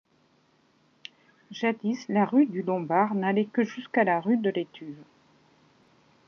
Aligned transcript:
Jadis 1.51 2.07
la 2.09 2.25
rue 2.25 2.47
du 2.47 2.63
Lombard 2.63 3.13
n'allait 3.13 3.45
que 3.45 3.63
jusqu'à 3.63 4.03
la 4.03 4.19
rue 4.19 4.37
de 4.37 4.49
l'Étuve. 4.49 4.97